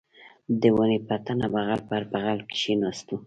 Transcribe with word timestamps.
د 0.61 0.63
ونې 0.75 0.99
پر 1.07 1.17
تنه 1.25 1.47
بغل 1.53 1.79
پر 1.89 2.01
بغل 2.11 2.39
کښېناستو. 2.53 3.15